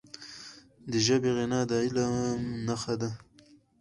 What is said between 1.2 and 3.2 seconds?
غنا د علم نښه ده.